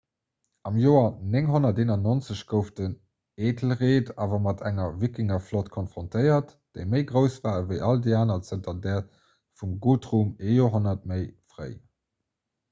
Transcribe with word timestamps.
am 0.67 0.77
joer 0.83 1.09
991 1.33 2.39
gouf 2.53 2.71
den 2.79 2.95
æthelred 3.49 4.09
awer 4.25 4.41
mat 4.47 4.63
enger 4.71 4.97
wikingerflott 5.03 5.69
konfrontéiert 5.77 6.55
déi 6.79 6.87
méi 6.95 7.03
grouss 7.13 7.37
war 7.45 7.61
ewéi 7.61 7.83
all 7.91 8.03
déi 8.09 8.17
aner 8.23 8.41
zanter 8.51 8.83
där 8.89 9.07
vum 9.61 9.79
guthrum 9.87 10.35
ee 10.49 10.57
joerhonnert 10.59 11.07
méi 11.15 11.25
fréi 11.55 11.73